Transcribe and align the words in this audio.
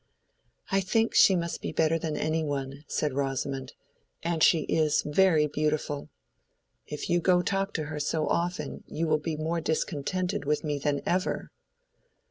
"I 0.71 0.81
think 0.81 1.13
she 1.13 1.35
must 1.35 1.61
be 1.61 1.71
better 1.71 1.99
than 1.99 2.17
any 2.17 2.43
one," 2.43 2.83
said 2.87 3.13
Rosamond, 3.13 3.73
"and 4.23 4.41
she 4.41 4.61
is 4.61 5.03
very 5.05 5.45
beautiful. 5.45 6.09
If 6.87 7.07
you 7.07 7.19
go 7.19 7.43
to 7.43 7.43
talk 7.43 7.71
to 7.75 7.83
her 7.83 7.99
so 7.99 8.25
often, 8.27 8.83
you 8.87 9.05
will 9.05 9.19
be 9.19 9.37
more 9.37 9.61
discontented 9.61 10.43
with 10.43 10.63
me 10.63 10.79
than 10.79 11.01
ever!" 11.05 11.51